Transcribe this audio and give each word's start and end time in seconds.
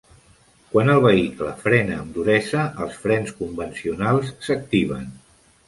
Quan 0.69 0.87
el 0.93 1.01
vehicle 1.03 1.51
frena 1.65 1.99
amb 2.05 2.17
duresa, 2.17 2.65
els 2.87 2.99
frens 3.05 3.37
convencionals 3.43 4.35
s"activen. 4.35 5.09